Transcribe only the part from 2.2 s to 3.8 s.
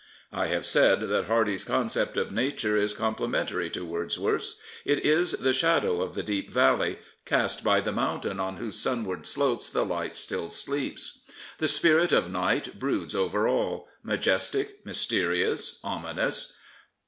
nature is com plementary